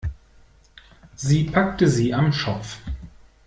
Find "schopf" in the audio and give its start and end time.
2.33-2.79